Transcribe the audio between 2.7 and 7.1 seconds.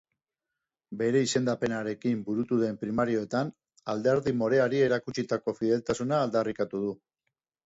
primarioetan, alderdi moreari erakutsitako fideltasuna aldarrikatu du.